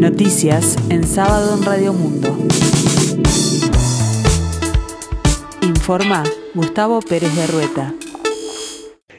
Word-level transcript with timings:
Noticias 0.00 0.78
en 0.88 1.06
sábado 1.06 1.58
en 1.58 1.62
Radio 1.62 1.92
Mundo. 1.92 2.34
Informa 5.60 6.24
Gustavo 6.54 7.00
Pérez 7.02 7.36
de 7.36 7.46
Rueta. 7.46 7.94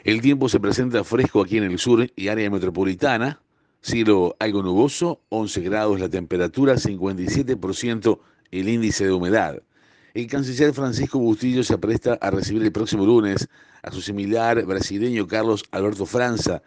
El 0.02 0.20
tiempo 0.20 0.48
se 0.48 0.58
presenta 0.58 1.04
fresco 1.04 1.40
aquí 1.40 1.58
en 1.58 1.62
el 1.62 1.78
sur 1.78 2.10
y 2.16 2.26
área 2.26 2.50
metropolitana. 2.50 3.40
Cielo 3.80 4.34
algo 4.40 4.64
nuboso, 4.64 5.20
11 5.28 5.60
grados 5.60 6.00
la 6.00 6.08
temperatura, 6.08 6.74
57% 6.74 8.18
el 8.50 8.68
índice 8.68 9.04
de 9.04 9.12
humedad. 9.12 9.62
El 10.14 10.26
canciller 10.26 10.74
Francisco 10.74 11.20
Bustillo 11.20 11.62
se 11.62 11.74
apresta 11.74 12.14
a 12.14 12.32
recibir 12.32 12.64
el 12.64 12.72
próximo 12.72 13.06
lunes 13.06 13.48
a 13.84 13.92
su 13.92 14.00
similar 14.00 14.66
brasileño 14.66 15.28
Carlos 15.28 15.62
Alberto 15.70 16.06
Franza, 16.06 16.60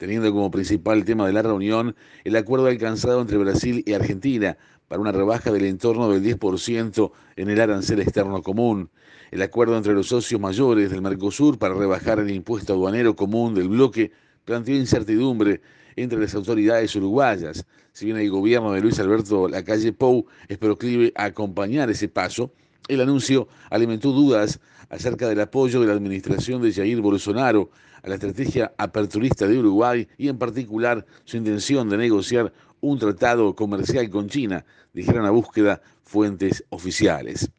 teniendo 0.00 0.32
como 0.32 0.50
principal 0.50 1.04
tema 1.04 1.26
de 1.26 1.34
la 1.34 1.42
reunión 1.42 1.94
el 2.24 2.34
acuerdo 2.34 2.68
alcanzado 2.68 3.20
entre 3.20 3.36
Brasil 3.36 3.84
y 3.86 3.92
Argentina 3.92 4.56
para 4.88 5.02
una 5.02 5.12
rebaja 5.12 5.52
del 5.52 5.66
entorno 5.66 6.10
del 6.10 6.24
10% 6.24 7.12
en 7.36 7.50
el 7.50 7.60
arancel 7.60 8.00
externo 8.00 8.42
común, 8.42 8.88
el 9.30 9.42
acuerdo 9.42 9.76
entre 9.76 9.92
los 9.92 10.06
socios 10.06 10.40
mayores 10.40 10.90
del 10.90 11.02
Mercosur 11.02 11.58
para 11.58 11.74
rebajar 11.74 12.18
el 12.18 12.30
impuesto 12.30 12.72
aduanero 12.72 13.14
común 13.14 13.54
del 13.54 13.68
bloque 13.68 14.10
planteó 14.46 14.74
incertidumbre 14.74 15.60
entre 15.96 16.18
las 16.18 16.34
autoridades 16.34 16.96
uruguayas. 16.96 17.66
Si 17.92 18.06
bien 18.06 18.16
el 18.16 18.30
gobierno 18.30 18.72
de 18.72 18.80
Luis 18.80 18.98
Alberto 19.00 19.48
Lacalle 19.48 19.92
Pou 19.92 20.24
es 20.48 20.56
proclive 20.56 21.12
a 21.14 21.24
acompañar 21.24 21.90
ese 21.90 22.08
paso, 22.08 22.54
el 22.88 23.00
anuncio 23.00 23.48
alimentó 23.70 24.12
dudas 24.12 24.60
acerca 24.88 25.28
del 25.28 25.40
apoyo 25.40 25.80
de 25.80 25.86
la 25.86 25.92
administración 25.92 26.60
de 26.62 26.72
Jair 26.72 27.00
Bolsonaro 27.00 27.70
a 28.02 28.08
la 28.08 28.14
estrategia 28.14 28.72
aperturista 28.78 29.46
de 29.46 29.58
Uruguay 29.58 30.08
y 30.18 30.28
en 30.28 30.38
particular 30.38 31.06
su 31.24 31.36
intención 31.36 31.88
de 31.88 31.98
negociar 31.98 32.52
un 32.80 32.98
tratado 32.98 33.54
comercial 33.54 34.08
con 34.10 34.28
China, 34.28 34.64
dijeron 34.92 35.26
a 35.26 35.30
búsqueda 35.30 35.80
fuentes 36.02 36.64
oficiales. 36.70 37.50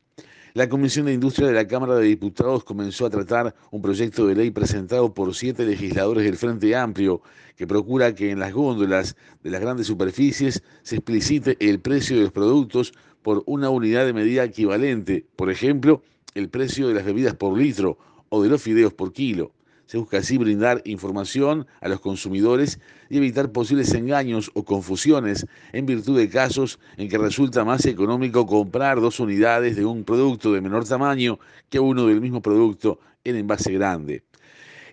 La 0.54 0.68
Comisión 0.68 1.06
de 1.06 1.14
Industria 1.14 1.48
de 1.48 1.54
la 1.54 1.66
Cámara 1.66 1.96
de 1.96 2.06
Diputados 2.06 2.66
comenzó 2.66 3.06
a 3.06 3.10
tratar 3.10 3.56
un 3.72 3.82
proyecto 3.82 4.28
de 4.28 4.36
ley 4.36 4.52
presentado 4.52 5.14
por 5.14 5.34
siete 5.34 5.66
legisladores 5.66 6.26
del 6.26 6.36
Frente 6.36 6.76
Amplio 6.76 7.22
que 7.56 7.66
procura 7.66 8.14
que 8.14 8.32
en 8.32 8.40
las 8.40 8.52
góndolas 8.52 9.16
de 9.44 9.50
las 9.50 9.62
grandes 9.62 9.88
superficies 9.88 10.62
se 10.84 10.96
explicite 10.96 11.56
el 11.62 11.80
precio 11.80 12.18
de 12.18 12.24
los 12.24 12.34
productos 12.34 12.92
por 13.22 13.44
una 13.46 13.70
unidad 13.70 14.06
de 14.06 14.14
medida 14.14 14.44
equivalente, 14.44 15.26
por 15.36 15.50
ejemplo, 15.50 16.02
el 16.36 16.50
precio 16.50 16.88
de 16.88 16.94
las 16.94 17.06
bebidas 17.06 17.36
por 17.36 17.58
litro 17.58 17.98
o 18.30 18.42
de 18.42 18.50
los 18.50 18.62
fideos 18.62 18.94
por 18.94 19.14
kilo. 19.14 19.52
Se 19.86 19.98
busca 19.98 20.20
así 20.20 20.38
brindar 20.38 20.82
información 20.86 21.68
a 21.82 21.90
los 21.90 22.00
consumidores 22.00 22.80
y 23.10 23.18
evitar 23.18 23.52
posibles 23.52 23.94
engaños 23.94 24.50
o 24.54 24.64
confusiones 24.64 25.46
en 25.74 25.86
virtud 25.86 26.18
de 26.18 26.30
casos 26.30 26.80
en 26.96 27.10
que 27.10 27.18
resulta 27.18 27.66
más 27.66 27.86
económico 27.86 28.48
comprar 28.48 29.02
dos 29.02 29.20
unidades 29.20 29.76
de 29.76 29.84
un 29.84 30.06
producto 30.06 30.54
de 30.54 30.62
menor 30.62 30.88
tamaño 30.88 31.40
que 31.70 31.82
uno 31.82 32.08
del 32.08 32.22
mismo 32.22 32.42
producto 32.42 33.00
en 33.26 33.36
envase 33.36 33.74
grande. 33.74 34.24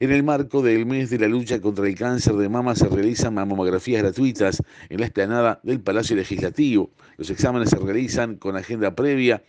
En 0.01 0.13
el 0.13 0.23
marco 0.23 0.63
del 0.63 0.87
mes 0.87 1.11
de 1.11 1.19
la 1.19 1.27
lucha 1.27 1.61
contra 1.61 1.89
el 1.89 1.97
cáncer 1.97 2.35
de 2.35 2.49
mama 2.49 2.77
se 2.77 2.89
realizan 2.89 3.35
mamografías 3.35 4.01
gratuitas 4.01 4.63
en 4.89 5.01
la 5.01 5.07
explanada 5.07 5.59
del 5.65 5.81
Palacio 5.81 6.15
Legislativo. 6.15 6.93
Los 7.17 7.31
exámenes 7.31 7.71
se 7.71 7.79
realizan 7.79 8.37
con 8.37 8.57
agenda 8.57 8.95
previa 8.95 9.43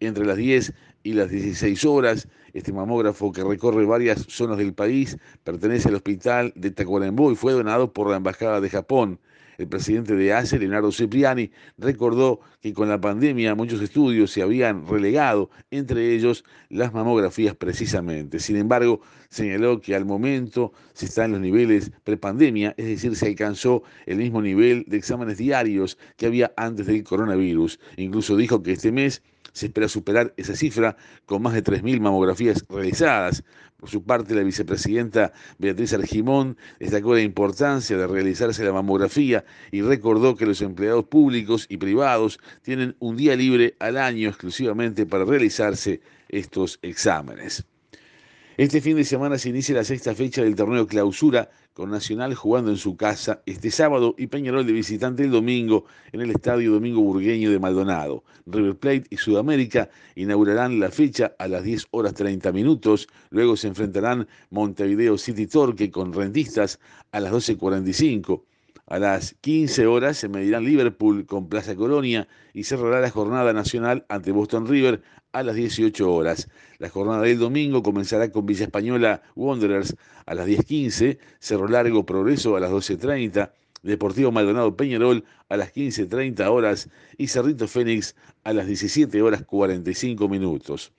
entre 0.00 0.24
las 0.24 0.36
10 0.36 0.72
y 1.02 1.12
las 1.12 1.30
16 1.30 1.84
horas. 1.84 2.28
Este 2.52 2.72
mamógrafo 2.72 3.30
que 3.32 3.44
recorre 3.44 3.84
varias 3.84 4.26
zonas 4.28 4.58
del 4.58 4.74
país 4.74 5.16
pertenece 5.44 5.88
al 5.88 5.94
hospital 5.94 6.52
de 6.56 6.70
Tacuarembó 6.70 7.30
y 7.30 7.36
fue 7.36 7.52
donado 7.52 7.92
por 7.92 8.10
la 8.10 8.16
Embajada 8.16 8.60
de 8.60 8.70
Japón. 8.70 9.20
El 9.60 9.68
presidente 9.68 10.14
de 10.14 10.32
ACE, 10.32 10.58
Leonardo 10.58 10.90
Cipriani, 10.90 11.50
recordó 11.76 12.40
que 12.62 12.72
con 12.72 12.88
la 12.88 12.98
pandemia 12.98 13.54
muchos 13.54 13.82
estudios 13.82 14.30
se 14.30 14.40
habían 14.40 14.86
relegado, 14.86 15.50
entre 15.70 16.14
ellos 16.14 16.44
las 16.70 16.94
mamografías 16.94 17.54
precisamente. 17.54 18.40
Sin 18.40 18.56
embargo, 18.56 19.02
señaló 19.28 19.82
que 19.82 19.94
al 19.94 20.06
momento 20.06 20.72
se 20.94 21.04
está 21.04 21.26
en 21.26 21.32
los 21.32 21.42
niveles 21.42 21.92
prepandemia, 22.04 22.72
es 22.78 22.86
decir, 22.86 23.14
se 23.14 23.26
alcanzó 23.26 23.82
el 24.06 24.16
mismo 24.16 24.40
nivel 24.40 24.86
de 24.88 24.96
exámenes 24.96 25.36
diarios 25.36 25.98
que 26.16 26.24
había 26.24 26.54
antes 26.56 26.86
del 26.86 27.04
coronavirus. 27.04 27.78
Incluso 27.98 28.38
dijo 28.38 28.62
que 28.62 28.72
este 28.72 28.92
mes 28.92 29.22
se 29.52 29.66
espera 29.66 29.88
superar 29.88 30.32
esa 30.36 30.54
cifra 30.54 30.96
con 31.26 31.42
más 31.42 31.54
de 31.54 31.62
3.000 31.64 32.00
mamografías 32.00 32.64
realizadas. 32.68 33.44
Por 33.78 33.88
su 33.88 34.02
parte, 34.02 34.34
la 34.34 34.42
vicepresidenta 34.42 35.32
Beatriz 35.58 35.94
Argimón 35.94 36.58
destacó 36.78 37.14
la 37.14 37.22
importancia 37.22 37.96
de 37.96 38.06
realizarse 38.06 38.62
la 38.62 38.72
mamografía 38.72 39.44
y 39.70 39.80
recordó 39.80 40.36
que 40.36 40.46
los 40.46 40.60
empleados 40.60 41.06
públicos 41.06 41.66
y 41.68 41.78
privados 41.78 42.38
tienen 42.62 42.94
un 42.98 43.16
día 43.16 43.36
libre 43.36 43.76
al 43.78 43.96
año 43.96 44.28
exclusivamente 44.28 45.06
para 45.06 45.24
realizarse 45.24 46.00
estos 46.28 46.78
exámenes. 46.82 47.64
Este 48.60 48.82
fin 48.82 48.94
de 48.94 49.06
semana 49.06 49.38
se 49.38 49.48
inicia 49.48 49.74
la 49.74 49.84
sexta 49.84 50.14
fecha 50.14 50.42
del 50.42 50.54
torneo 50.54 50.86
clausura, 50.86 51.48
con 51.72 51.90
Nacional 51.90 52.34
jugando 52.34 52.70
en 52.70 52.76
su 52.76 52.94
casa 52.94 53.40
este 53.46 53.70
sábado 53.70 54.14
y 54.18 54.26
Peñarol 54.26 54.66
de 54.66 54.74
visitante 54.74 55.24
el 55.24 55.30
domingo 55.30 55.86
en 56.12 56.20
el 56.20 56.30
Estadio 56.30 56.72
Domingo 56.72 57.00
Burgueño 57.00 57.50
de 57.50 57.58
Maldonado. 57.58 58.22
River 58.44 58.76
Plate 58.76 59.06
y 59.08 59.16
Sudamérica 59.16 59.88
inaugurarán 60.14 60.78
la 60.78 60.90
fecha 60.90 61.34
a 61.38 61.48
las 61.48 61.64
10 61.64 61.86
horas 61.92 62.12
30 62.12 62.52
minutos, 62.52 63.08
luego 63.30 63.56
se 63.56 63.68
enfrentarán 63.68 64.28
Montevideo 64.50 65.16
City 65.16 65.46
Torque 65.46 65.90
con 65.90 66.12
rentistas 66.12 66.78
a 67.12 67.20
las 67.20 67.32
12.45. 67.32 68.42
A 68.90 68.98
las 68.98 69.36
15 69.40 69.86
horas 69.86 70.16
se 70.16 70.28
medirán 70.28 70.64
Liverpool 70.64 71.24
con 71.24 71.48
Plaza 71.48 71.76
Colonia 71.76 72.26
y 72.52 72.64
cerrará 72.64 73.00
la 73.00 73.08
jornada 73.08 73.52
nacional 73.52 74.04
ante 74.08 74.32
Boston 74.32 74.66
River 74.66 75.00
a 75.30 75.44
las 75.44 75.54
18 75.54 76.12
horas. 76.12 76.48
La 76.78 76.88
jornada 76.88 77.22
del 77.22 77.38
domingo 77.38 77.84
comenzará 77.84 78.32
con 78.32 78.46
Villa 78.46 78.64
Española 78.64 79.22
Wanderers 79.36 79.94
a 80.26 80.34
las 80.34 80.48
10.15, 80.48 81.18
Cerro 81.38 81.68
Largo 81.68 82.04
Progreso 82.04 82.56
a 82.56 82.60
las 82.60 82.72
12.30, 82.72 83.52
Deportivo 83.84 84.32
Maldonado 84.32 84.76
Peñarol 84.76 85.24
a 85.48 85.56
las 85.56 85.72
15.30 85.72 86.48
horas 86.48 86.88
y 87.16 87.28
Cerrito 87.28 87.68
Fénix 87.68 88.16
a 88.42 88.52
las 88.52 88.66
17 88.66 89.22
horas 89.22 89.44
45 89.44 90.28
minutos 90.28 90.92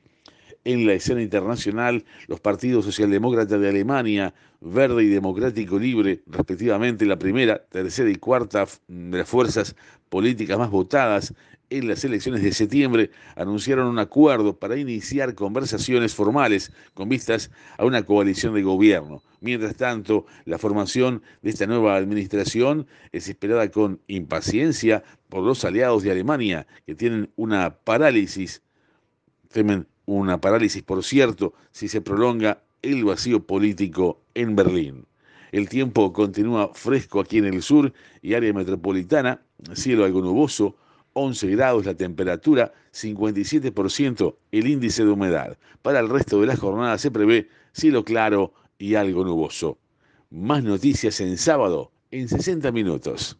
en 0.64 0.86
la 0.86 0.94
escena 0.94 1.22
internacional 1.22 2.04
los 2.28 2.40
partidos 2.40 2.86
socialdemócrata 2.86 3.58
de 3.58 3.70
Alemania, 3.70 4.34
Verde 4.60 5.04
y 5.04 5.08
Democrático 5.08 5.80
Libre, 5.80 6.22
respectivamente 6.28 7.06
la 7.06 7.18
primera, 7.18 7.64
tercera 7.66 8.10
y 8.10 8.16
cuarta 8.16 8.66
de 8.88 9.18
las 9.18 9.28
fuerzas 9.28 9.76
políticas 10.10 10.58
más 10.58 10.70
votadas 10.70 11.34
en 11.72 11.88
las 11.88 12.04
elecciones 12.04 12.44
de 12.44 12.52
septiembre, 12.52 13.12
anunciaron 13.36 13.88
un 13.88 13.98
acuerdo 13.98 14.58
para 14.60 14.76
iniciar 14.76 15.34
conversaciones 15.36 16.14
formales 16.14 16.72
con 16.94 17.08
vistas 17.08 17.50
a 17.78 17.86
una 17.86 18.04
coalición 18.04 18.54
de 18.54 18.62
gobierno. 18.62 19.24
Mientras 19.40 19.76
tanto, 19.78 20.26
la 20.44 20.58
formación 20.58 21.24
de 21.42 21.50
esta 21.50 21.66
nueva 21.66 21.96
administración 21.96 22.88
es 23.14 23.30
esperada 23.30 23.72
con 23.72 24.02
impaciencia 24.08 25.02
por 25.30 25.44
los 25.44 25.64
aliados 25.64 26.04
de 26.04 26.12
Alemania, 26.12 26.68
que 26.86 26.94
tienen 26.94 27.32
una 27.38 27.74
parálisis, 27.74 28.62
temen 29.48 29.88
una 30.06 30.42
parálisis, 30.42 30.84
por 30.84 31.04
cierto, 31.04 31.54
si 31.72 31.88
se 31.88 32.02
prolonga 32.02 32.64
el 32.82 33.06
vacío 33.06 33.46
político 33.46 34.22
en 34.34 34.56
Berlín. 34.56 35.06
El 35.52 35.68
tiempo 35.70 36.14
continúa 36.14 36.72
fresco 36.74 37.20
aquí 37.20 37.38
en 37.38 37.46
el 37.46 37.62
sur 37.62 37.94
y 38.22 38.34
área 38.34 38.54
metropolitana, 38.54 39.42
cielo 39.74 40.06
algo 40.06 40.22
nuboso, 40.22 40.78
11 41.14 41.48
grados 41.48 41.86
la 41.86 41.94
temperatura, 41.94 42.72
57% 42.94 44.36
el 44.52 44.68
índice 44.68 45.04
de 45.04 45.12
humedad. 45.12 45.58
Para 45.82 46.00
el 46.00 46.10
resto 46.10 46.40
de 46.40 46.48
la 46.48 46.56
jornada 46.56 46.98
se 46.98 47.12
prevé 47.12 47.50
cielo 47.74 48.06
claro 48.06 48.54
y 48.78 48.96
algo 48.96 49.26
nuboso. 49.26 49.78
Más 50.30 50.64
noticias 50.64 51.20
en 51.20 51.38
sábado 51.38 51.92
en 52.12 52.30
60 52.30 52.72
minutos. 52.72 53.38